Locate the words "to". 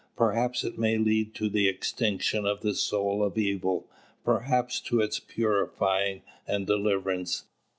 1.35-1.47, 4.79-4.99